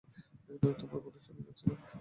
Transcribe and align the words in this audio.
তোমার 0.79 0.99
বন্ধু 1.05 1.19
চলেই 1.27 1.45
যাচ্ছিলো। 1.47 1.73